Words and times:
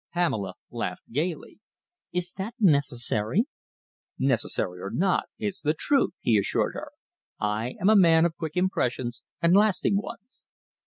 Pamela 0.15 0.55
laughed 0.71 1.11
gaily. 1.11 1.59
"Is 2.11 2.33
that 2.39 2.55
necessary?" 2.59 3.45
"Necessary 4.17 4.81
or 4.81 4.89
not, 4.89 5.25
it's 5.37 5.61
the 5.61 5.75
truth," 5.75 6.13
he 6.21 6.39
assured 6.39 6.73
her. 6.73 6.89
"I 7.39 7.75
am 7.79 7.87
a 7.89 7.95
man 7.95 8.25
of 8.25 8.35
quick 8.35 8.57
impressions 8.57 9.21
and 9.43 9.55
lasting 9.55 10.01
ones." 10.01 10.47